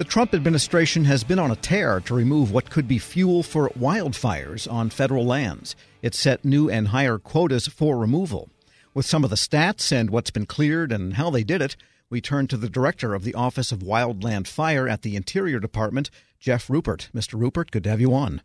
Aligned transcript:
The 0.00 0.06
Trump 0.06 0.32
administration 0.32 1.04
has 1.04 1.24
been 1.24 1.38
on 1.38 1.50
a 1.50 1.56
tear 1.56 2.00
to 2.06 2.14
remove 2.14 2.50
what 2.50 2.70
could 2.70 2.88
be 2.88 2.96
fuel 2.98 3.42
for 3.42 3.68
wildfires 3.78 4.66
on 4.66 4.88
federal 4.88 5.26
lands. 5.26 5.76
It 6.00 6.14
set 6.14 6.42
new 6.42 6.70
and 6.70 6.88
higher 6.88 7.18
quotas 7.18 7.68
for 7.68 7.98
removal. 7.98 8.48
With 8.94 9.04
some 9.04 9.24
of 9.24 9.28
the 9.28 9.36
stats 9.36 9.92
and 9.92 10.08
what's 10.08 10.30
been 10.30 10.46
cleared 10.46 10.90
and 10.90 11.16
how 11.16 11.28
they 11.28 11.44
did 11.44 11.60
it, 11.60 11.76
we 12.08 12.22
turn 12.22 12.46
to 12.46 12.56
the 12.56 12.70
director 12.70 13.12
of 13.12 13.24
the 13.24 13.34
Office 13.34 13.72
of 13.72 13.80
Wildland 13.80 14.46
Fire 14.46 14.88
at 14.88 15.02
the 15.02 15.16
Interior 15.16 15.60
Department, 15.60 16.08
Jeff 16.38 16.70
Rupert. 16.70 17.10
Mr. 17.14 17.38
Rupert, 17.38 17.70
good 17.70 17.84
to 17.84 17.90
have 17.90 18.00
you 18.00 18.14
on. 18.14 18.40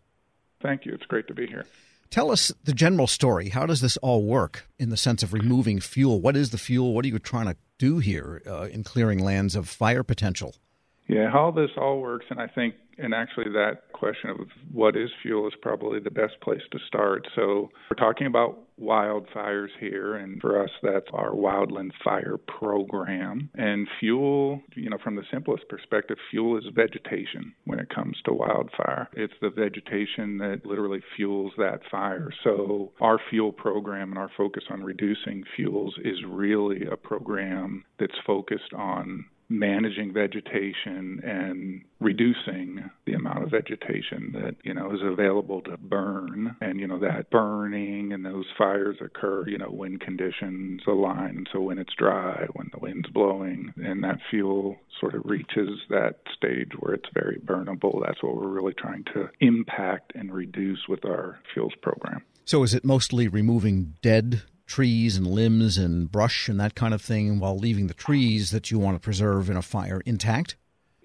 Thank 0.62 0.86
you. 0.86 0.92
It's 0.92 1.06
great 1.06 1.28
to 1.30 1.34
be 1.34 1.48
here. 1.48 1.66
Tell 2.10 2.32
us 2.32 2.52
the 2.66 2.74
general 2.74 3.08
story. 3.08 3.48
How 3.48 3.66
does 3.66 3.80
this 3.80 3.96
all 3.98 4.24
work 4.26 4.68
in 4.78 4.90
the 4.90 4.98
sense 4.98 5.24
of 5.24 5.32
removing 5.32 5.80
fuel? 5.80 6.20
What 6.20 6.36
is 6.36 6.50
the 6.50 6.58
fuel? 6.58 6.94
What 6.94 7.06
are 7.06 7.08
you 7.08 7.18
trying 7.18 7.48
to 7.48 7.56
do 7.78 8.00
here 8.00 8.42
uh, 8.46 8.64
in 8.64 8.84
clearing 8.84 9.20
lands 9.20 9.56
of 9.56 9.70
fire 9.70 10.04
potential? 10.04 10.54
Yeah, 11.08 11.30
how 11.32 11.52
this 11.52 11.70
all 11.78 12.00
works, 12.02 12.26
and 12.30 12.40
I 12.40 12.48
think, 12.48 12.76
and 12.98 13.14
actually 13.14 13.52
that 13.52 13.92
question 13.94 14.32
of 14.32 14.38
what 14.72 14.96
is 14.96 15.10
fuel 15.22 15.48
is 15.48 15.54
probably 15.62 16.00
the 16.00 16.10
best 16.10 16.40
place 16.42 16.62
to 16.72 16.80
start. 16.88 17.28
So 17.36 17.70
we're 17.92 17.98
talking 17.98 18.26
about 18.26 18.58
wildfires 18.82 19.70
here, 19.80 20.16
and 20.16 20.42
for 20.42 20.62
us, 20.64 20.70
that's 20.82 21.06
our 21.14 21.32
Wildland 21.32 21.92
Fire 22.04 22.38
Program. 22.38 23.50
And 23.54 23.88
fuel, 24.00 24.62
you 24.76 24.90
know, 24.90 24.98
from 25.04 25.16
the 25.16 25.24
simplest 25.32 25.68
perspective, 25.70 26.18
fuel 26.32 26.58
is 26.58 26.66
vegetation 26.74 27.54
when 27.66 27.80
it 27.80 27.94
comes 27.94 28.18
to 28.26 28.34
wildfire. 28.34 29.08
It's 29.14 29.34
the 29.42 29.50
vegetation 29.50 30.40
that 30.40 30.62
literally 30.66 31.02
fuels 31.16 31.54
that 31.58 31.82
fire. 31.92 32.30
So 32.44 32.94
our 33.00 33.20
fuel 33.30 33.52
program 33.52 34.10
and 34.10 34.18
our 34.18 34.32
focus 34.36 34.64
on 34.70 34.84
reducing 34.84 35.44
fuels 35.56 35.96
is 36.04 36.18
really 36.28 36.86
a 36.92 36.98
program 36.98 37.84
that's 38.00 38.18
focused 38.26 38.74
on 38.76 39.26
managing 39.50 40.14
vegetation 40.14 41.22
and 41.24 41.82
reducing 42.00 42.90
the 43.06 43.14
amount 43.14 43.44
of 43.44 43.52
vegetation 43.52 44.32
that 44.34 44.56
you 44.64 44.74
know 44.74 44.92
is 44.92 45.02
available 45.04 45.62
to 45.62 45.78
burn. 45.78 46.56
And 46.62 46.80
you 46.80 46.88
know 46.88 47.00
that 47.00 47.30
burning 47.30 48.14
and 48.14 48.26
those 48.26 48.46
fires 48.58 48.98
occur 49.02 49.48
you 49.48 49.58
know 49.58 49.70
when 49.70 49.98
conditions 49.98 50.82
align. 50.88 51.46
So 51.52 51.62
when 51.62 51.78
it's 51.78 51.94
dry 51.98 52.48
when 52.54 52.70
the 52.74 52.80
wind's 52.80 53.10
blowing 53.10 53.74
and 53.78 54.04
that 54.04 54.20
fuel 54.30 54.78
sort 55.00 55.16
of 55.16 55.24
reaches 55.26 55.80
that 55.90 56.20
stage 56.36 56.72
where 56.80 56.94
it's 56.94 57.10
very 57.14 57.38
burnable 57.38 58.02
that's 58.06 58.22
what 58.24 58.36
we're 58.36 58.48
really 58.48 58.74
trying 58.74 59.04
to 59.14 59.30
impact 59.40 60.14
and 60.16 60.34
reduce 60.34 60.88
with 60.88 61.06
our 61.06 61.40
fuels 61.54 61.74
program. 61.82 62.24
So 62.46 62.64
is 62.64 62.74
it 62.74 62.86
mostly 62.86 63.28
removing 63.28 63.96
dead 64.02 64.44
trees 64.66 65.18
and 65.18 65.28
limbs 65.28 65.78
and 65.78 66.12
brush 66.12 66.50
and 66.50 66.60
that 66.60 66.76
kind 66.76 66.94
of 66.94 67.02
thing 67.02 67.40
while 67.40 67.58
leaving 67.58 67.88
the 67.88 67.94
trees 67.94 68.52
that 68.52 68.72
you 68.72 68.80
want 68.80 68.96
to 68.96 69.00
preserve 69.00 69.50
in 69.50 69.58
a 69.58 69.62
fire 69.62 70.02
intact? 70.06 70.56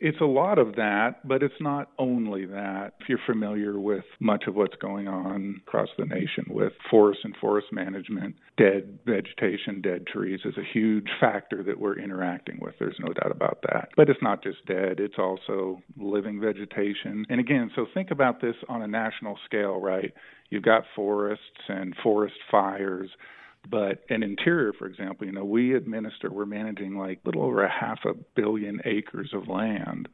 It's 0.03 0.21
a 0.23 0.25
lot 0.27 0.59
of 0.59 0.77
that, 0.77 1.29
but 1.29 1.43
it's 1.43 1.61
not 1.61 1.91
only 1.99 2.47
that. 2.47 2.95
If 3.01 3.09
you're 3.11 3.19
familiar 3.27 3.79
with 3.79 4.05
much 4.19 4.45
of 4.47 4.55
what's 4.55 4.77
going 4.77 5.09
on 5.09 5.61
across 5.67 5.91
the 5.99 6.07
nation 6.07 6.47
with 6.49 6.73
forest 6.91 7.21
and 7.23 7.37
forest 7.37 7.67
management, 7.71 8.37
dead 8.57 8.99
vegetation, 9.05 9.83
dead 9.83 10.07
trees 10.07 10.41
is 10.47 10.57
a 10.57 10.65
huge 10.73 11.09
factor 11.21 11.63
that 11.65 11.79
we're 11.79 11.99
interacting 11.99 12.59
with. 12.63 12.77
There's 12.79 12.97
no 12.99 13.13
doubt 13.13 13.31
about 13.31 13.59
that. 13.71 13.91
But 13.95 14.09
it's 14.09 14.23
not 14.23 14.43
just 14.43 14.65
dead, 14.65 15.01
it's 15.01 15.19
also 15.19 15.83
living 15.99 16.41
vegetation. 16.41 17.27
And 17.29 17.39
again, 17.39 17.71
so 17.77 17.85
think 17.93 18.11
about 18.11 18.41
this 18.41 18.57
on 18.71 18.81
a 18.81 18.89
national 18.89 19.39
scale, 19.45 19.83
right? 19.83 20.15
You've 20.49 20.63
got 20.63 20.85
forests 20.97 21.45
and 21.69 21.95
forest 22.03 22.37
fires 22.51 23.11
but 23.69 24.05
an 24.09 24.23
interior, 24.23 24.73
for 24.73 24.87
example, 24.87 25.27
you 25.27 25.33
know, 25.33 25.45
we 25.45 25.75
administer, 25.75 26.31
we're 26.31 26.47
managing 26.47 26.97
like 26.97 27.21
a 27.25 27.29
little 27.29 27.43
over 27.43 27.65
a 27.65 27.71
half 27.71 28.01
a 28.05 28.15
billion 28.35 28.81
acres 28.85 29.31
of 29.35 29.49
land. 29.49 30.09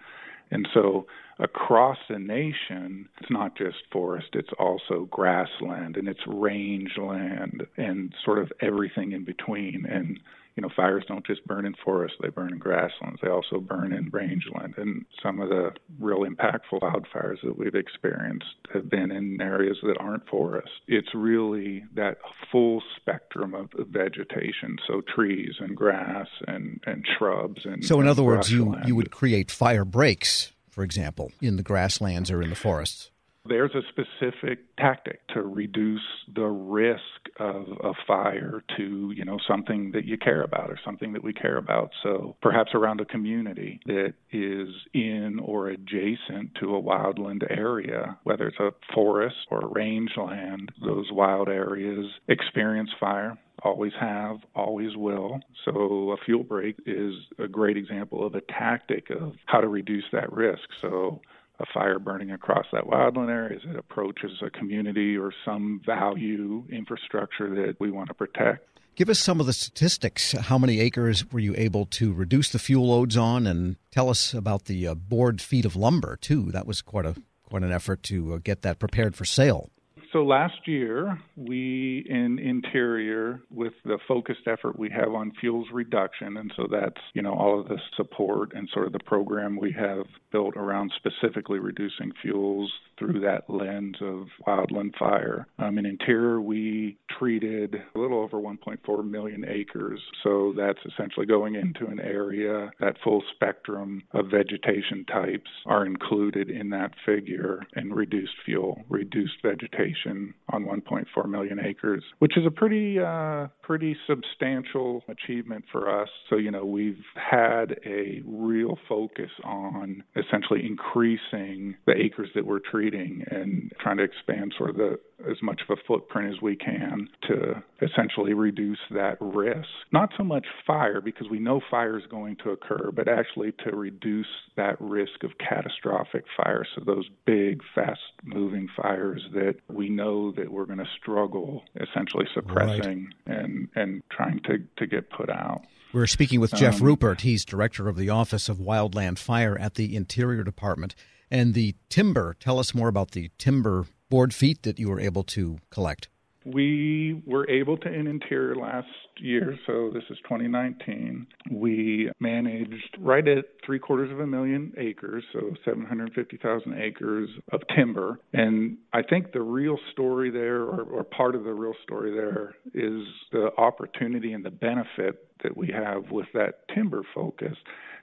And 0.51 0.69
so 0.75 1.07
across 1.39 1.99
the 2.09 2.19
nation, 2.19 3.09
it's 3.21 3.31
not 3.31 3.57
just 3.57 3.79
forest, 3.93 4.29
it's 4.33 4.53
also 4.59 5.09
grassland 5.11 5.97
and 5.97 6.09
it's 6.09 6.21
rangeland 6.27 7.67
and 7.77 8.15
sort 8.25 8.39
of 8.39 8.53
everything 8.61 9.13
in 9.13 9.25
between. 9.25 9.87
And 9.87 10.21
you 10.57 10.63
know, 10.63 10.71
fires 10.75 11.05
don't 11.07 11.27
just 11.27 11.47
burn 11.47 11.67
in 11.67 11.75
forests, 11.85 12.17
they 12.21 12.31
burn 12.31 12.53
in 12.53 12.59
grasslands. 12.59 13.21
They 13.23 13.29
also 13.29 13.61
burn 13.61 13.93
in 13.93 14.09
rangeland. 14.11 14.75
And 14.79 15.05
some 15.23 15.39
of 15.41 15.51
the 15.51 15.73
real 16.01 16.21
impactful 16.21 16.81
wildfires 16.81 17.43
that 17.45 17.59
we've 17.59 17.75
experienced 17.75 18.47
have 18.73 18.89
been 18.89 19.11
in 19.11 19.39
areas 19.41 19.77
that 19.83 19.97
aren't 20.01 20.27
forests. 20.29 20.71
It's 20.89 21.15
really 21.15 21.85
that 21.95 22.19
full 22.51 22.83
spectrum 22.97 23.55
of 23.55 23.71
vegetation, 23.91 24.79
so 24.87 25.03
trees 25.03 25.57
and 25.61 25.77
grass 25.77 26.29
and, 26.49 26.81
and 26.87 27.07
shrubs 27.19 27.67
and 27.67 27.85
So 27.85 28.01
in 28.01 28.09
other 28.09 28.23
words, 28.23 28.51
you, 28.51 28.75
you 28.87 28.97
would 28.97 29.11
create 29.11 29.51
fire 29.51 29.85
breaks, 29.85 30.53
for 30.71 30.83
example, 30.83 31.33
in 31.43 31.57
the 31.57 31.63
grasslands 31.63 32.31
or 32.31 32.41
in 32.41 32.49
the 32.49 32.57
forests. 32.57 33.11
There's 33.49 33.75
a 33.75 33.83
specific 33.89 34.77
tactic 34.77 35.27
to 35.29 35.43
reduce 35.43 36.01
the 36.35 36.47
risk 36.47 37.01
of 37.39 37.67
a 37.83 37.93
fire 38.07 38.63
to, 38.77 39.13
you 39.15 39.25
know, 39.25 39.39
something 39.47 39.93
that 39.93 40.05
you 40.05 40.19
care 40.19 40.43
about 40.43 40.71
or 40.71 40.79
something 40.85 41.13
that 41.13 41.23
we 41.23 41.33
care 41.33 41.59
about. 41.59 41.91
So 42.03 42.37
perhaps 42.43 42.71
around 42.75 43.01
a 43.01 43.05
community 43.05 43.81
that 43.87 44.15
is 44.33 44.69
in 44.95 45.39
or 45.43 45.69
adjacent 45.69 46.55
to 46.61 46.77
a 46.77 46.83
wildland 46.83 47.45
area, 47.51 48.19
whether 48.25 48.49
it's 48.49 48.61
a 48.61 48.73
forest 48.95 49.37
or 49.51 49.69
rangeland, 49.71 50.71
those 50.85 51.07
wild 51.11 51.49
areas 51.49 52.07
experience 52.29 52.91
fire 52.99 53.39
always 53.63 53.93
have, 53.99 54.37
always 54.55 54.97
will. 54.97 55.41
So 55.65 56.13
a 56.13 56.17
fuel 56.25 56.43
break 56.43 56.77
is 56.87 57.15
a 57.39 57.49
great 57.49 57.77
example 57.77 58.27
of 58.27 58.35
a 58.35 58.43
tactic 58.43 59.11
of 59.11 59.33
how 59.47 59.61
to 59.61 59.69
reduce 59.69 60.05
that 60.13 60.33
risk. 60.33 60.69
So 60.83 61.21
a 61.59 61.65
fire 61.73 61.99
burning 61.99 62.31
across 62.31 62.67
that 62.73 62.85
wildland 62.85 63.31
area 63.31 63.57
as 63.57 63.71
it 63.71 63.77
approaches 63.77 64.33
a 64.43 64.51
community 64.51 65.17
or 65.17 65.33
some 65.45 65.81
value 65.85 66.65
infrastructure 66.71 67.55
that 67.55 67.77
we 67.81 67.91
want 67.91 68.09
to 68.09 68.15
protect. 68.15 68.67
Give 68.95 69.11
us 69.11 69.19
some 69.19 69.41
of 69.41 69.47
the 69.47 69.53
statistics. 69.53 70.33
How 70.33 70.57
many 70.57 70.81
acres 70.81 71.31
were 71.31 71.39
you 71.39 71.55
able 71.57 71.85
to 71.87 72.15
reduce 72.15 72.49
the 72.49 72.59
fuel 72.59 72.89
loads 72.89 73.17
on, 73.17 73.47
and 73.47 73.77
tell 73.91 74.09
us 74.09 74.33
about 74.33 74.65
the 74.65 74.89
uh, 74.89 74.95
board 74.95 75.43
feet 75.43 75.67
of 75.67 75.77
lumber 75.77 76.17
too. 76.17 76.51
That 76.53 76.67
was 76.67 76.81
quite 76.81 77.05
a 77.05 77.15
quite 77.45 77.63
an 77.63 77.73
effort 77.73 78.03
to 78.05 78.35
uh, 78.35 78.39
get 78.43 78.63
that 78.63 78.79
prepared 78.79 79.15
for 79.15 79.25
sale. 79.25 79.71
So 80.17 80.23
last 80.25 80.67
year, 80.67 81.21
we 81.37 82.07
in 82.09 82.39
Interior, 82.39 83.43
with 83.51 83.75
the 83.85 83.99
focused 84.09 84.47
effort 84.47 84.79
we 84.79 84.89
have 84.89 85.13
on 85.13 85.31
fuels 85.39 85.67
reduction, 85.71 86.39
and 86.39 86.51
so 86.57 86.67
that's 86.71 87.03
you 87.13 87.21
know 87.21 87.35
all 87.35 87.61
of 87.61 87.69
the 87.69 87.77
support 87.99 88.55
and 88.55 88.67
sort 88.73 88.87
of 88.87 88.95
the 88.95 89.05
program 89.05 89.59
we 89.61 89.73
have 89.73 90.07
built 90.33 90.57
around 90.57 90.91
specifically 90.97 91.59
reducing 91.59 92.13
fuels 92.23 92.73
through 92.99 93.21
that 93.21 93.51
lens 93.51 93.97
of 94.01 94.29
wildland 94.47 94.97
fire. 94.99 95.47
Um, 95.59 95.77
in 95.77 95.85
Interior, 95.85 96.41
we 96.41 96.97
treated 97.19 97.75
a 97.95 97.99
little 97.99 98.21
over 98.21 98.39
1.4 98.39 99.07
million 99.07 99.45
acres, 99.47 100.01
so 100.23 100.55
that's 100.57 100.79
essentially 100.87 101.27
going 101.27 101.57
into 101.57 101.89
an 101.89 102.01
area 102.01 102.71
that 102.81 102.97
full 103.05 103.23
spectrum 103.35 104.03
of 104.13 104.31
vegetation 104.31 105.05
types 105.05 105.51
are 105.67 105.85
included 105.85 106.49
in 106.49 106.71
that 106.71 106.93
figure, 107.05 107.61
and 107.75 107.95
reduced 107.95 108.33
fuel, 108.47 108.83
reduced 108.89 109.43
vegetation 109.43 110.06
on 110.53 110.65
1.4 110.65 111.29
million 111.29 111.59
acres, 111.59 112.03
which 112.19 112.37
is 112.37 112.47
a 112.47 112.51
pretty 112.51 112.99
uh, 112.99 113.49
pretty 113.67 113.97
substantial 114.07 115.03
achievement 115.09 115.65
for 115.73 116.03
us. 116.03 116.09
So 116.31 116.37
you 116.37 116.51
know 116.51 116.65
we've 116.65 117.03
had 117.17 117.81
a 117.85 118.23
real 118.25 118.79
focus 118.89 119.31
on 119.43 120.05
essentially 120.15 120.65
increasing 120.65 121.75
the 121.87 121.95
acres 121.97 122.31
that 122.37 122.47
we're 122.47 122.61
treating 122.61 123.25
and 123.29 123.73
trying 123.81 123.97
to 123.97 124.05
expand 124.05 124.55
sort 124.57 124.71
of 124.71 124.77
the 124.77 124.99
as 125.31 125.37
much 125.43 125.63
of 125.67 125.79
a 125.79 125.81
footprint 125.87 126.35
as 126.35 126.43
we 126.43 126.57
can 126.57 127.09
to 127.23 127.63
essentially 127.81 128.35
reduce 128.35 128.79
that 128.91 129.17
risk. 129.21 129.69
Not 129.93 130.11
so 130.17 130.25
much 130.25 130.47
fire, 130.67 131.01
because 131.01 131.29
we 131.31 131.39
know 131.39 131.61
fire 131.71 131.99
is 131.99 132.05
going 132.11 132.37
to 132.45 132.51
occur, 132.51 132.91
but 132.95 133.09
actually 133.09 133.53
to 133.65 133.75
reduce 133.75 134.27
that 134.57 134.77
risk 134.81 135.25
of 135.25 135.31
catastrophic 135.39 136.25
fire. 136.37 136.67
So 136.75 136.83
those 136.85 137.09
big, 137.25 137.63
fast 137.75 138.01
moving 138.25 138.69
fires 138.81 139.23
that 139.33 139.55
we 139.69 139.89
know 139.89 140.33
that 140.33 140.51
we're 140.51 140.67
going 140.67 140.79
to 140.79 140.89
struggle 141.01 141.63
essentially 141.77 142.27
suppressing 142.35 143.09
right. 143.27 143.39
and, 143.39 143.56
and 143.75 144.03
trying 144.11 144.41
to, 144.45 144.59
to 144.77 144.87
get 144.87 145.11
put 145.11 145.31
out. 145.31 145.63
We're 145.93 146.07
speaking 146.07 146.41
with 146.41 146.53
Jeff 146.53 146.81
um, 146.81 146.87
Rupert. 146.87 147.23
He's 147.23 147.45
director 147.45 147.89
of 147.89 147.97
the 147.97 148.11
Office 148.11 148.49
of 148.49 148.59
Wildland 148.59 149.19
Fire 149.19 149.57
at 149.59 149.75
the 149.75 149.97
Interior 149.97 150.45
Department. 150.45 150.95
And 151.31 151.55
the 151.55 151.75
timber, 151.89 152.37
tell 152.39 152.59
us 152.59 152.75
more 152.75 152.89
about 152.89 153.13
the 153.13 153.31
timber 153.39 153.87
board 154.09 154.35
feet 154.35 154.63
that 154.63 154.79
you 154.79 154.89
were 154.89 155.01
able 155.01 155.25
to 155.25 155.59
collect? 155.71 156.09
We 156.47 157.23
were 157.27 157.49
able 157.51 157.77
to 157.79 157.93
in 157.93 158.07
interior 158.07 158.55
last 158.55 158.87
year, 159.19 159.59
so 159.67 159.91
this 159.93 160.05
is 160.11 160.19
2019. 160.25 161.27
We 161.51 162.11
managed 162.21 162.97
right 163.01 163.27
at 163.27 163.47
three 163.65 163.81
quarters 163.81 164.13
of 164.13 164.21
a 164.21 164.27
million 164.27 164.73
acres, 164.79 165.25
so 165.33 165.55
750,000 165.65 166.81
acres 166.81 167.29
of 167.51 167.63
timber. 167.75 168.21
And 168.33 168.79
I 168.93 169.03
think 169.03 169.33
the 169.33 169.43
real 169.43 169.77
story 169.93 170.31
there, 170.31 170.63
or, 170.63 170.83
or 170.83 171.05
part 171.05 171.35
of 171.35 171.43
the 171.43 171.53
real 171.53 171.75
story 171.83 172.13
there, 172.13 172.55
is 172.75 173.07
the 173.33 173.51
opportunity 173.59 174.33
and 174.33 174.45
the 174.45 174.51
benefit 174.51 175.27
that 175.43 175.57
we 175.57 175.69
have 175.69 176.11
with 176.13 176.27
that 176.35 176.69
timber 176.75 177.03
focus 177.15 177.57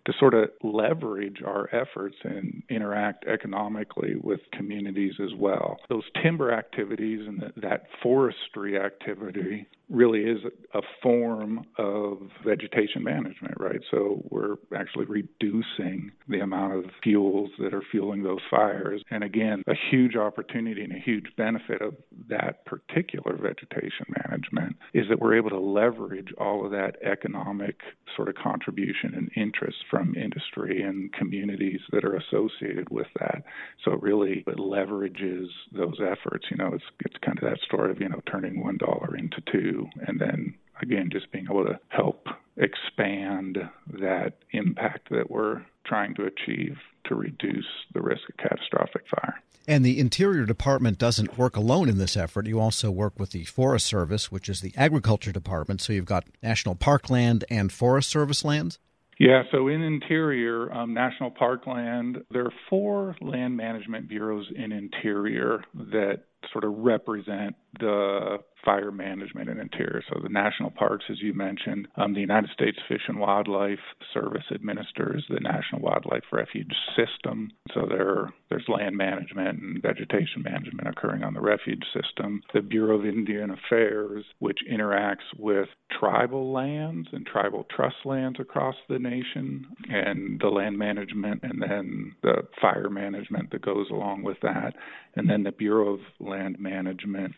to 0.05 0.13
sort 0.19 0.33
of 0.33 0.49
leverage 0.63 1.41
our 1.45 1.69
efforts 1.73 2.15
and 2.23 2.63
interact 2.69 3.25
economically 3.25 4.15
with 4.21 4.41
communities 4.51 5.13
as 5.23 5.33
well. 5.37 5.77
Those 5.89 6.03
timber 6.21 6.51
activities 6.51 7.21
and 7.27 7.51
that 7.57 7.83
forestry 8.01 8.77
activity 8.77 9.67
really 9.89 10.21
is 10.21 10.39
a 10.73 10.81
form 11.01 11.65
of 11.77 12.19
vegetation 12.45 13.03
management, 13.03 13.53
right? 13.59 13.81
So 13.91 14.23
we're 14.29 14.55
actually 14.75 15.05
reducing 15.05 16.11
the 16.27 16.39
amount 16.39 16.73
of 16.73 16.85
fuels 17.03 17.49
that 17.59 17.73
are 17.73 17.83
fueling 17.91 18.23
those 18.23 18.39
fires. 18.49 19.03
And 19.11 19.23
again, 19.23 19.63
a 19.67 19.73
huge 19.91 20.15
opportunity 20.15 20.83
and 20.83 20.93
a 20.93 20.99
huge 20.99 21.25
benefit 21.37 21.81
of 21.81 21.95
that 22.29 22.65
particular 22.65 23.35
vegetation 23.35 24.05
management 24.25 24.75
is 24.93 25.05
that 25.09 25.19
we're 25.19 25.37
able 25.37 25.49
to 25.49 25.59
leverage 25.59 26.33
all 26.39 26.65
of 26.65 26.71
that 26.71 26.95
economic 27.03 27.79
sort 28.15 28.29
of 28.29 28.35
contribution 28.35 29.13
and 29.15 29.29
interest 29.35 29.77
from 29.89 30.15
industry 30.15 30.81
and 30.81 31.11
communities 31.13 31.79
that 31.91 32.03
are 32.03 32.15
associated 32.15 32.89
with 32.89 33.07
that. 33.19 33.43
So 33.83 33.93
it 33.93 34.01
really 34.01 34.43
it 34.47 34.57
leverages 34.57 35.47
those 35.71 35.99
efforts. 35.99 36.45
You 36.49 36.57
know, 36.57 36.71
it's 36.73 36.83
it's 37.05 37.15
kind 37.23 37.37
of 37.37 37.49
that 37.49 37.59
story 37.65 37.91
of 37.91 37.99
you 37.99 38.09
know 38.09 38.21
turning 38.29 38.63
one 38.63 38.77
dollar 38.77 39.15
into 39.15 39.41
two, 39.51 39.82
and 40.07 40.19
then 40.19 40.53
again 40.81 41.09
just 41.11 41.31
being 41.31 41.45
able 41.49 41.65
to 41.65 41.79
help 41.89 42.27
expand 42.57 43.57
that 43.99 44.33
impact 44.51 45.09
that 45.09 45.29
we're 45.29 45.61
trying 45.85 46.13
to 46.15 46.25
achieve 46.25 46.77
to 47.05 47.15
reduce 47.15 47.65
the 47.93 48.01
risk 48.01 48.21
of 48.29 48.37
catastrophic 48.37 49.03
fire. 49.09 49.41
And 49.67 49.85
the 49.85 49.99
Interior 49.99 50.45
Department 50.45 50.97
doesn't 50.97 51.37
work 51.37 51.55
alone 51.55 51.87
in 51.87 51.97
this 51.97 52.17
effort. 52.17 52.47
You 52.47 52.59
also 52.59 52.91
work 52.91 53.17
with 53.17 53.31
the 53.31 53.45
Forest 53.45 53.85
Service, 53.85 54.31
which 54.31 54.49
is 54.49 54.61
the 54.61 54.73
Agriculture 54.75 55.31
Department. 55.31 55.79
So 55.79 55.93
you've 55.93 56.05
got 56.05 56.25
National 56.41 56.75
Park 56.75 57.09
Land 57.09 57.45
and 57.49 57.71
Forest 57.71 58.09
Service 58.09 58.43
lands? 58.43 58.79
Yeah, 59.19 59.43
so 59.51 59.67
in 59.67 59.81
Interior, 59.81 60.73
um, 60.73 60.93
National 60.93 61.31
Park 61.31 61.65
Land, 61.67 62.23
there 62.31 62.45
are 62.45 62.53
four 62.69 63.15
land 63.21 63.55
management 63.55 64.09
bureaus 64.09 64.47
in 64.53 64.71
Interior 64.71 65.63
that 65.73 66.23
sort 66.51 66.65
of 66.65 66.73
represent 66.79 67.55
the 67.79 68.39
fire 68.63 68.91
management 68.91 69.49
and 69.49 69.59
interior. 69.59 70.01
So 70.09 70.19
the 70.21 70.29
national 70.29 70.71
parks, 70.71 71.05
as 71.09 71.21
you 71.21 71.33
mentioned, 71.33 71.87
um, 71.95 72.13
the 72.13 72.21
United 72.21 72.49
States 72.51 72.77
Fish 72.87 73.01
and 73.07 73.19
Wildlife 73.19 73.79
Service 74.13 74.43
administers 74.53 75.25
the 75.29 75.39
National 75.39 75.81
Wildlife 75.81 76.23
Refuge 76.31 76.73
System. 76.95 77.51
So 77.73 77.85
there, 77.87 78.33
there's 78.49 78.65
land 78.67 78.95
management 78.95 79.61
and 79.61 79.81
vegetation 79.81 80.43
management 80.43 80.87
occurring 80.87 81.23
on 81.23 81.33
the 81.33 81.41
refuge 81.41 81.83
system. 81.93 82.41
The 82.53 82.61
Bureau 82.61 82.99
of 82.99 83.05
Indian 83.05 83.49
Affairs, 83.51 84.25
which 84.39 84.59
interacts 84.71 85.17
with 85.37 85.67
tribal 85.99 86.51
lands 86.51 87.09
and 87.11 87.25
tribal 87.25 87.65
trust 87.75 87.95
lands 88.05 88.39
across 88.39 88.75
the 88.89 88.99
nation, 88.99 89.65
and 89.89 90.39
the 90.39 90.47
land 90.47 90.77
management, 90.77 91.41
and 91.43 91.61
then 91.61 92.15
the 92.21 92.43
fire 92.61 92.89
management 92.89 93.51
that 93.51 93.61
goes 93.61 93.87
along 93.89 94.23
with 94.23 94.37
that, 94.41 94.73
and 95.15 95.29
then 95.29 95.43
the 95.43 95.51
Bureau 95.51 95.93
of 95.93 95.99
Land 96.19 96.59
Management 96.59 97.33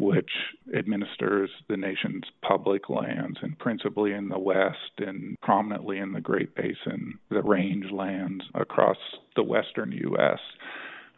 which 0.00 0.30
administers 0.74 1.50
the 1.68 1.76
nation's 1.76 2.24
public 2.40 2.88
lands, 2.88 3.38
and 3.42 3.58
principally 3.58 4.12
in 4.12 4.30
the 4.30 4.38
West 4.38 4.98
and 4.98 5.36
prominently 5.42 5.98
in 5.98 6.12
the 6.12 6.20
Great 6.20 6.54
Basin, 6.54 7.18
the 7.28 7.42
range 7.42 7.90
lands 7.92 8.42
across 8.54 8.96
the 9.36 9.42
western 9.42 9.92
U.S. 9.92 10.38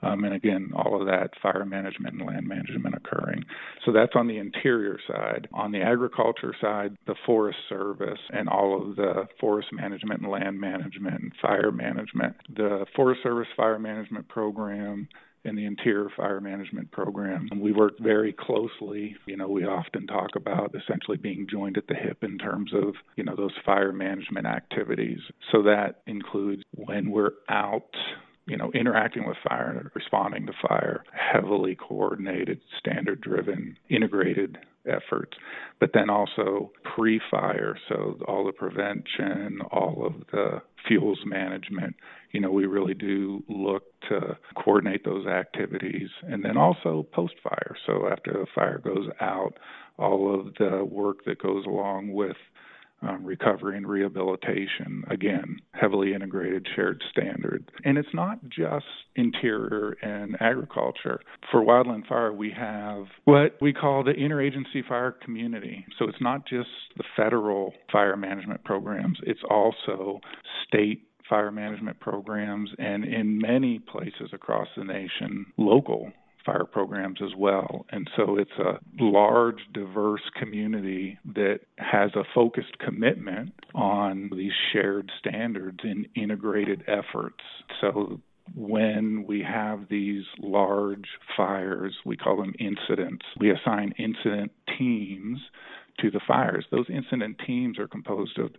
Um, 0.02 0.24
and 0.24 0.34
again, 0.34 0.72
all 0.74 1.00
of 1.00 1.06
that 1.06 1.30
fire 1.40 1.64
management 1.64 2.18
and 2.18 2.26
land 2.26 2.48
management 2.48 2.96
occurring. 2.96 3.44
So 3.86 3.92
that's 3.92 4.16
on 4.16 4.26
the 4.26 4.38
interior 4.38 4.98
side. 5.06 5.46
On 5.52 5.70
the 5.70 5.80
agriculture 5.80 6.54
side, 6.60 6.96
the 7.06 7.14
Forest 7.24 7.58
Service 7.68 8.18
and 8.30 8.48
all 8.48 8.82
of 8.82 8.96
the 8.96 9.28
forest 9.38 9.68
management 9.72 10.22
and 10.22 10.30
land 10.30 10.60
management 10.60 11.22
and 11.22 11.32
fire 11.40 11.70
management. 11.70 12.34
The 12.48 12.84
Forest 12.96 13.20
Service 13.22 13.48
Fire 13.56 13.78
Management 13.78 14.26
Program 14.28 15.08
in 15.44 15.56
the 15.56 15.64
interior 15.64 16.08
fire 16.16 16.40
management 16.40 16.90
program. 16.90 17.48
We 17.56 17.72
work 17.72 17.98
very 18.00 18.32
closely. 18.32 19.16
You 19.26 19.36
know, 19.36 19.48
we 19.48 19.64
often 19.64 20.06
talk 20.06 20.30
about 20.36 20.74
essentially 20.74 21.16
being 21.16 21.46
joined 21.50 21.76
at 21.78 21.86
the 21.86 21.94
hip 21.94 22.22
in 22.22 22.38
terms 22.38 22.72
of, 22.74 22.94
you 23.16 23.24
know, 23.24 23.34
those 23.36 23.52
fire 23.64 23.92
management 23.92 24.46
activities. 24.46 25.18
So 25.50 25.62
that 25.62 26.02
includes 26.06 26.62
when 26.74 27.10
we're 27.10 27.32
out 27.48 27.90
you 28.46 28.56
know, 28.56 28.72
interacting 28.74 29.26
with 29.26 29.36
fire 29.48 29.70
and 29.78 29.88
responding 29.94 30.46
to 30.46 30.52
fire, 30.66 31.04
heavily 31.12 31.76
coordinated, 31.76 32.60
standard 32.78 33.20
driven, 33.20 33.76
integrated 33.88 34.58
efforts, 34.86 35.36
but 35.80 35.90
then 35.94 36.10
also 36.10 36.70
pre 36.94 37.20
fire, 37.30 37.76
so 37.88 38.18
all 38.26 38.44
the 38.44 38.52
prevention, 38.52 39.60
all 39.70 40.04
of 40.06 40.14
the 40.32 40.62
fuels 40.86 41.20
management. 41.24 41.94
You 42.32 42.40
know, 42.40 42.50
we 42.50 42.66
really 42.66 42.94
do 42.94 43.42
look 43.48 43.84
to 44.08 44.36
coordinate 44.56 45.04
those 45.04 45.26
activities 45.26 46.08
and 46.22 46.44
then 46.44 46.56
also 46.56 47.06
post 47.12 47.34
fire. 47.42 47.76
So 47.86 48.08
after 48.10 48.32
the 48.32 48.46
fire 48.54 48.78
goes 48.78 49.08
out, 49.20 49.58
all 49.98 50.34
of 50.34 50.54
the 50.54 50.84
work 50.84 51.24
that 51.26 51.42
goes 51.42 51.64
along 51.66 52.12
with 52.12 52.36
um, 53.02 53.24
recovery 53.24 53.76
and 53.76 53.86
rehabilitation. 53.86 55.04
Again, 55.10 55.58
heavily 55.72 56.14
integrated 56.14 56.66
shared 56.74 57.02
standard. 57.10 57.70
And 57.84 57.98
it's 57.98 58.14
not 58.14 58.38
just 58.48 58.86
interior 59.16 59.96
and 60.02 60.36
agriculture. 60.40 61.20
For 61.50 61.62
wildland 61.62 62.06
fire, 62.06 62.32
we 62.32 62.52
have 62.56 63.04
what 63.24 63.56
we 63.60 63.72
call 63.72 64.04
the 64.04 64.12
interagency 64.12 64.86
fire 64.86 65.12
community. 65.12 65.84
So 65.98 66.08
it's 66.08 66.20
not 66.20 66.46
just 66.46 66.68
the 66.96 67.04
federal 67.16 67.74
fire 67.90 68.16
management 68.16 68.64
programs, 68.64 69.18
it's 69.24 69.42
also 69.48 70.20
state 70.66 71.08
fire 71.28 71.50
management 71.50 71.98
programs 72.00 72.68
and 72.78 73.04
in 73.04 73.38
many 73.38 73.78
places 73.78 74.30
across 74.32 74.68
the 74.76 74.84
nation, 74.84 75.46
local 75.56 76.12
fire 76.44 76.64
programs 76.64 77.20
as 77.22 77.34
well. 77.36 77.86
And 77.90 78.08
so 78.16 78.36
it's 78.36 78.50
a 78.58 78.78
large, 78.98 79.60
diverse 79.72 80.22
community 80.38 81.18
that 81.34 81.60
has 81.78 82.10
a 82.14 82.24
focused 82.34 82.78
commitment 82.78 83.52
on 83.74 84.30
these 84.36 84.52
shared 84.72 85.10
standards 85.18 85.80
and 85.82 86.06
integrated 86.14 86.84
efforts. 86.86 87.42
So 87.80 88.20
when 88.54 89.24
we 89.26 89.42
have 89.42 89.88
these 89.88 90.24
large 90.38 91.06
fires, 91.36 91.94
we 92.04 92.16
call 92.16 92.36
them 92.36 92.54
incidents, 92.58 93.24
we 93.38 93.50
assign 93.50 93.94
incident 93.98 94.52
teams 94.78 95.38
to 96.00 96.10
the 96.10 96.20
fires. 96.26 96.64
Those 96.70 96.86
incident 96.88 97.40
teams 97.46 97.78
are 97.78 97.88
composed 97.88 98.38
of 98.38 98.50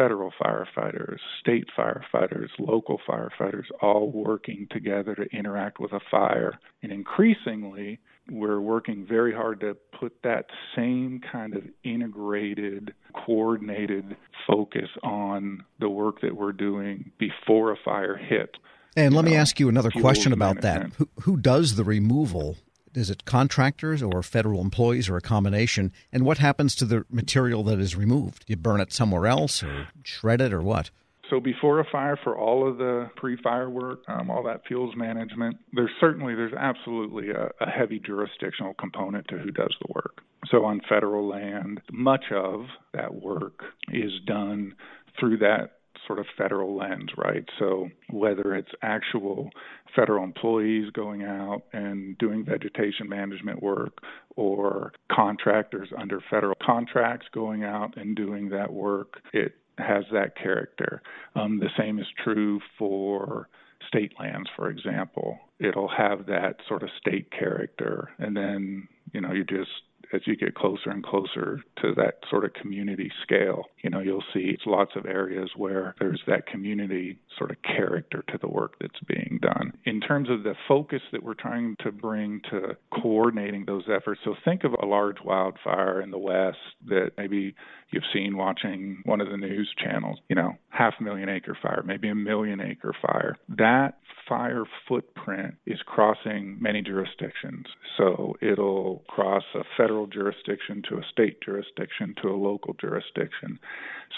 federal 0.00 0.32
firefighters, 0.42 1.18
state 1.40 1.66
firefighters, 1.76 2.48
local 2.58 2.98
firefighters, 3.06 3.66
all 3.82 4.10
working 4.10 4.66
together 4.70 5.14
to 5.14 5.24
interact 5.36 5.78
with 5.78 5.92
a 5.92 6.00
fire. 6.10 6.58
And 6.82 6.90
increasingly, 6.90 8.00
we're 8.30 8.60
working 8.60 9.06
very 9.06 9.34
hard 9.34 9.60
to 9.60 9.76
put 9.98 10.14
that 10.22 10.46
same 10.74 11.20
kind 11.30 11.54
of 11.54 11.64
integrated, 11.84 12.94
coordinated 13.26 14.16
focus 14.46 14.88
on 15.02 15.64
the 15.80 15.90
work 15.90 16.22
that 16.22 16.34
we're 16.34 16.52
doing 16.52 17.10
before 17.18 17.70
a 17.70 17.76
fire 17.84 18.16
hits. 18.16 18.54
And 18.96 19.14
let 19.14 19.26
me 19.26 19.36
ask 19.36 19.60
you 19.60 19.68
another 19.68 19.90
question 19.90 20.32
about 20.32 20.62
that. 20.62 20.92
Who, 20.94 21.08
who 21.20 21.36
does 21.36 21.76
the 21.76 21.84
removal 21.84 22.56
is 22.94 23.10
it 23.10 23.24
contractors 23.24 24.02
or 24.02 24.22
federal 24.22 24.60
employees 24.60 25.08
or 25.08 25.16
a 25.16 25.20
combination? 25.20 25.92
And 26.12 26.24
what 26.24 26.38
happens 26.38 26.74
to 26.76 26.84
the 26.84 27.04
material 27.10 27.62
that 27.64 27.78
is 27.78 27.96
removed? 27.96 28.44
You 28.46 28.56
burn 28.56 28.80
it 28.80 28.92
somewhere 28.92 29.26
else 29.26 29.62
or 29.62 29.88
shred 30.02 30.40
it 30.40 30.52
or 30.52 30.62
what? 30.62 30.90
So 31.30 31.38
before 31.38 31.78
a 31.78 31.84
fire, 31.84 32.18
for 32.22 32.36
all 32.36 32.68
of 32.68 32.78
the 32.78 33.08
pre-fire 33.16 33.70
work, 33.70 34.00
um, 34.08 34.30
all 34.30 34.42
that 34.42 34.66
fuels 34.66 34.96
management, 34.96 35.58
there's 35.72 35.90
certainly, 36.00 36.34
there's 36.34 36.52
absolutely 36.52 37.30
a, 37.30 37.50
a 37.60 37.70
heavy 37.70 38.00
jurisdictional 38.00 38.74
component 38.74 39.28
to 39.28 39.38
who 39.38 39.52
does 39.52 39.74
the 39.80 39.92
work. 39.94 40.22
So 40.50 40.64
on 40.64 40.80
federal 40.88 41.28
land, 41.28 41.80
much 41.92 42.24
of 42.34 42.64
that 42.92 43.14
work 43.14 43.62
is 43.92 44.10
done 44.26 44.74
through 45.20 45.38
that 45.38 45.79
sort 46.10 46.18
of 46.18 46.26
federal 46.36 46.76
lens, 46.76 47.10
right? 47.16 47.44
So 47.60 47.88
whether 48.10 48.56
it's 48.56 48.72
actual 48.82 49.50
federal 49.94 50.24
employees 50.24 50.90
going 50.90 51.22
out 51.22 51.62
and 51.72 52.18
doing 52.18 52.44
vegetation 52.44 53.08
management 53.08 53.62
work 53.62 53.98
or 54.34 54.92
contractors 55.12 55.88
under 55.96 56.20
federal 56.28 56.56
contracts 56.60 57.26
going 57.32 57.62
out 57.62 57.96
and 57.96 58.16
doing 58.16 58.48
that 58.48 58.72
work, 58.72 59.20
it 59.32 59.54
has 59.78 60.02
that 60.12 60.36
character. 60.36 61.00
Um, 61.36 61.60
the 61.60 61.70
same 61.78 62.00
is 62.00 62.06
true 62.24 62.58
for 62.76 63.48
state 63.86 64.12
lands, 64.18 64.50
for 64.56 64.68
example. 64.68 65.38
It'll 65.60 65.92
have 65.96 66.26
that 66.26 66.56
sort 66.66 66.82
of 66.82 66.88
state 67.00 67.30
character. 67.30 68.10
And 68.18 68.36
then, 68.36 68.88
you 69.12 69.20
know, 69.20 69.32
you 69.32 69.44
just 69.44 69.70
as 70.12 70.22
you 70.26 70.36
get 70.36 70.54
closer 70.54 70.90
and 70.90 71.04
closer 71.04 71.60
to 71.82 71.94
that 71.96 72.14
sort 72.28 72.44
of 72.44 72.52
community 72.54 73.10
scale, 73.22 73.64
you 73.82 73.90
know, 73.90 74.00
you'll 74.00 74.24
see 74.32 74.56
lots 74.66 74.92
of 74.96 75.06
areas 75.06 75.50
where 75.56 75.94
there's 75.98 76.20
that 76.26 76.46
community 76.46 77.18
sort 77.38 77.50
of 77.50 77.56
character 77.62 78.24
to 78.28 78.38
the 78.38 78.48
work 78.48 78.74
that's 78.80 79.00
being 79.06 79.38
done. 79.40 79.72
In 79.84 80.00
terms 80.00 80.28
of 80.30 80.42
the 80.42 80.54
focus 80.68 81.00
that 81.12 81.22
we're 81.22 81.34
trying 81.34 81.76
to 81.80 81.92
bring 81.92 82.40
to 82.50 82.76
coordinating 82.92 83.64
those 83.66 83.84
efforts, 83.94 84.20
so 84.24 84.34
think 84.44 84.64
of 84.64 84.74
a 84.80 84.86
large 84.86 85.18
wildfire 85.24 86.00
in 86.00 86.10
the 86.10 86.18
West 86.18 86.58
that 86.86 87.10
maybe 87.16 87.54
you've 87.90 88.02
seen 88.12 88.36
watching 88.36 89.02
one 89.04 89.20
of 89.20 89.30
the 89.30 89.36
news 89.36 89.72
channels, 89.78 90.18
you 90.28 90.36
know, 90.36 90.54
half 90.70 90.94
million 91.00 91.28
acre 91.28 91.56
fire, 91.60 91.82
maybe 91.84 92.08
a 92.08 92.14
million 92.14 92.60
acre 92.60 92.94
fire. 93.02 93.36
That 93.48 93.98
fire 94.28 94.64
footprint 94.88 95.56
is 95.66 95.80
crossing 95.84 96.56
many 96.60 96.80
jurisdictions. 96.80 97.66
So 97.98 98.36
it'll 98.40 99.02
cross 99.08 99.42
a 99.54 99.62
federal 99.76 100.06
jurisdiction 100.06 100.82
to 100.88 100.98
a 100.98 101.02
state 101.10 101.40
jurisdiction 101.44 102.14
to 102.22 102.28
a 102.28 102.36
local 102.36 102.74
jurisdiction. 102.80 103.58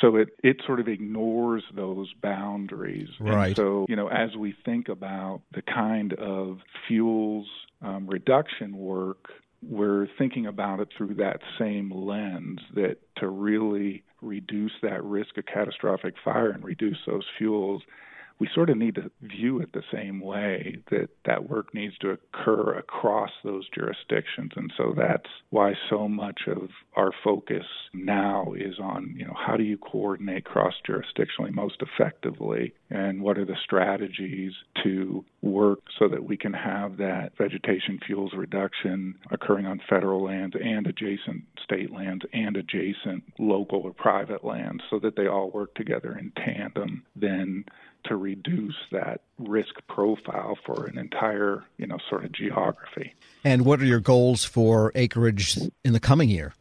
So 0.01 0.17
it, 0.17 0.29
it 0.45 0.59
sort 0.67 0.81
of 0.81 0.89
ignores 0.89 1.65
those 1.75 2.13
boundaries. 2.23 3.09
Right. 3.19 3.49
And 3.49 3.57
so, 3.57 3.87
you 3.89 3.97
know, 3.97 4.09
as 4.09 4.37
we 4.37 4.55
think 4.65 4.89
about 4.89 5.41
the 5.55 5.63
kind 5.63 6.13
of 6.15 6.59
fuels 6.87 7.47
um, 7.81 8.07
reduction 8.07 8.77
work 8.77 9.31
we're 9.65 10.09
thinking 10.19 10.47
about 10.47 10.81
it 10.81 10.89
through 10.99 11.15
that 11.15 11.39
same 11.57 11.93
lens 11.93 12.59
that 12.75 12.97
to 13.17 13.29
really 13.29 14.03
reduce 14.23 14.73
that 14.83 15.03
risk 15.05 15.37
of 15.37 15.47
catastrophic 15.47 16.15
fire 16.25 16.51
and 16.51 16.65
reduce 16.65 16.99
those 17.07 17.25
fuels 17.37 17.83
we 18.39 18.49
sort 18.55 18.71
of 18.71 18.77
need 18.77 18.97
to 18.97 19.11
view 19.21 19.61
it 19.61 19.73
the 19.73 19.83
same 19.93 20.21
way 20.21 20.79
that 20.91 21.09
that 21.25 21.49
work 21.49 21.73
needs 21.75 21.97
to 21.99 22.11
occur 22.11 22.79
across 22.79 23.31
those 23.45 23.69
jurisdictions. 23.69 24.53
And 24.57 24.73
so 24.77 24.95
that's 24.97 25.29
why 25.51 25.75
so 25.91 26.09
much 26.09 26.43
of 26.47 26.69
our 26.97 27.13
focus 27.25 27.65
now 27.93 28.53
is 28.57 28.79
on 28.81 29.15
you 29.17 29.27
know 29.27 29.35
how 29.37 29.57
do 29.57 29.65
you 29.65 29.79
coordinate 29.79 30.45
cross 30.45 30.75
jurisdictionally 30.89 31.53
most 31.53 31.83
effectively? 31.83 32.75
And 32.91 33.23
what 33.23 33.39
are 33.39 33.45
the 33.45 33.57
strategies 33.65 34.53
to 34.83 35.25
work 35.41 35.81
so 35.99 36.09
that 36.09 36.25
we 36.25 36.37
can 36.37 36.53
have 36.53 36.97
that 36.99 37.33
vegetation 37.39 37.99
fuels 38.07 38.33
reduction 38.37 39.15
occurring 39.31 39.67
on 39.67 39.81
federal 39.89 40.25
lands 40.25 40.55
and 40.63 40.87
adjacent 40.87 41.45
state 41.63 41.93
lands 41.93 42.25
and 42.33 42.57
adjacent 42.57 43.25
local 43.39 43.81
or 43.81 43.93
private 43.93 44.45
lands 44.45 44.83
so 44.91 44.99
that 44.99 45.17
they 45.17 45.27
all 45.27 45.51
work 45.51 45.75
together 45.75 46.17
in 46.19 46.33
tandem? 46.37 47.05
Then 47.17 47.65
to 48.05 48.17
reduce 48.17 48.77
that 48.91 49.23
risk 49.39 49.75
profile 49.89 50.59
for 50.65 50.87
an 50.87 50.99
entire, 50.99 51.65
you 51.77 51.87
know, 51.87 51.99
sort 52.09 52.25
of 52.25 52.33
geography. 52.33 53.15
And 53.45 53.65
what 53.65 53.81
are 53.81 53.85
your 53.85 54.01
goals 54.01 54.45
for 54.45 54.93
acreage 54.95 55.59
in 55.85 55.93
the 55.93 56.01
coming 56.01 56.29
year? 56.29 56.55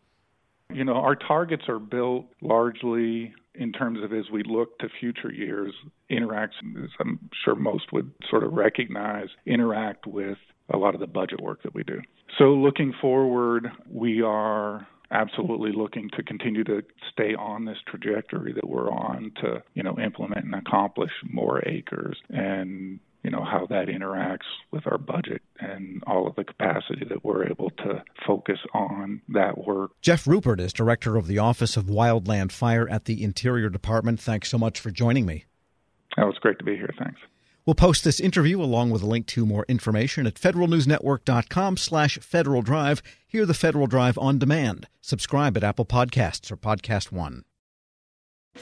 You 0.73 0.83
know, 0.83 0.93
our 0.95 1.15
targets 1.15 1.63
are 1.67 1.79
built 1.79 2.25
largely 2.41 3.33
in 3.55 3.73
terms 3.73 3.99
of 4.01 4.13
as 4.13 4.29
we 4.31 4.43
look 4.43 4.79
to 4.79 4.87
future 4.99 5.31
years, 5.31 5.73
interacts, 6.09 6.53
as 6.81 6.89
I'm 6.99 7.29
sure 7.43 7.55
most 7.55 7.91
would 7.91 8.11
sort 8.29 8.43
of 8.43 8.53
recognize, 8.53 9.27
interact 9.45 10.07
with 10.07 10.37
a 10.69 10.77
lot 10.77 10.93
of 10.93 11.01
the 11.01 11.07
budget 11.07 11.41
work 11.41 11.63
that 11.63 11.73
we 11.73 11.83
do. 11.83 12.01
So 12.37 12.53
looking 12.53 12.93
forward, 13.01 13.69
we 13.89 14.21
are 14.21 14.87
absolutely 15.11 15.71
looking 15.71 16.09
to 16.15 16.23
continue 16.23 16.63
to 16.63 16.83
stay 17.11 17.35
on 17.35 17.65
this 17.65 17.77
trajectory 17.87 18.53
that 18.53 18.67
we're 18.67 18.89
on 18.89 19.31
to, 19.41 19.61
you 19.73 19.83
know, 19.83 19.97
implement 19.99 20.45
and 20.45 20.55
accomplish 20.55 21.11
more 21.29 21.61
acres 21.67 22.17
and 22.29 22.99
you 23.23 23.29
know 23.29 23.43
how 23.43 23.67
that 23.67 23.87
interacts 23.87 24.49
with 24.71 24.87
our 24.87 24.97
budget 24.97 25.41
and 25.59 26.03
all 26.07 26.27
of 26.27 26.35
the 26.35 26.43
capacity 26.43 27.05
that 27.07 27.23
we're 27.23 27.45
able 27.45 27.69
to 27.69 28.03
focus 28.25 28.57
on 28.73 29.21
that 29.29 29.57
work. 29.57 29.91
Jeff 30.01 30.25
Rupert 30.25 30.59
is 30.59 30.73
director 30.73 31.17
of 31.17 31.27
the 31.27 31.37
Office 31.37 31.77
of 31.77 31.85
Wildland 31.85 32.51
Fire 32.51 32.89
at 32.89 33.05
the 33.05 33.23
Interior 33.23 33.69
Department. 33.69 34.19
Thanks 34.19 34.49
so 34.49 34.57
much 34.57 34.79
for 34.79 34.89
joining 34.89 35.25
me. 35.25 35.45
Oh, 36.17 36.29
it's 36.29 36.39
great 36.39 36.57
to 36.59 36.65
be 36.65 36.75
here. 36.75 36.93
Thanks. 36.97 37.19
We'll 37.71 37.75
post 37.75 38.03
this 38.03 38.19
interview 38.19 38.61
along 38.61 38.89
with 38.89 39.01
a 39.01 39.05
link 39.05 39.27
to 39.27 39.45
more 39.45 39.63
information 39.69 40.27
at 40.27 40.33
federalnewsnetwork.com 40.33 41.77
slash 41.77 42.17
Federal 42.17 42.61
Drive. 42.61 43.01
Hear 43.25 43.45
the 43.45 43.53
Federal 43.53 43.87
Drive 43.87 44.17
on 44.17 44.37
demand. 44.37 44.89
Subscribe 44.99 45.55
at 45.55 45.63
Apple 45.63 45.85
Podcasts 45.85 46.51
or 46.51 46.57
Podcast 46.57 47.13
One. 47.13 47.43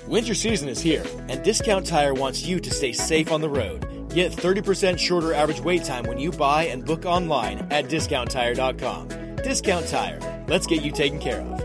Winter 0.06 0.36
season 0.36 0.70
is 0.70 0.80
here, 0.82 1.04
and 1.28 1.42
Discount 1.42 1.88
Tire 1.88 2.14
wants 2.14 2.46
you 2.46 2.60
to 2.60 2.70
stay 2.70 2.94
safe 2.94 3.32
on 3.32 3.42
the 3.42 3.50
road. 3.50 4.12
Get 4.14 4.32
30% 4.32 5.00
shorter 5.00 5.34
average 5.34 5.62
wait 5.62 5.86
time 5.86 6.04
when 6.04 6.20
you 6.20 6.32
buy 6.32 6.66
and 6.66 6.86
book 6.86 7.06
online 7.06 7.68
at 7.72 7.86
discounttire.com. 7.86 9.08
Discount 9.38 9.88
Tire. 9.88 10.46
Let's 10.48 10.68
get 10.68 10.84
you 10.84 10.92
taken 10.92 11.18
care 11.18 11.42
of. 11.42 11.60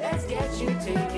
Let's 0.00 0.26
get 0.26 0.60
you 0.60 0.68
taken 0.68 0.94
care 0.94 1.06
of. 1.10 1.17